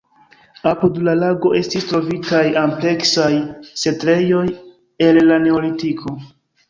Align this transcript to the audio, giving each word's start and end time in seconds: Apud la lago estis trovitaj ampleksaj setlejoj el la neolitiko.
Apud 0.69 0.95
la 1.07 1.13
lago 1.23 1.51
estis 1.59 1.85
trovitaj 1.91 2.41
ampleksaj 2.63 3.29
setlejoj 3.83 4.43
el 5.09 5.21
la 5.33 5.39
neolitiko. 5.45 6.17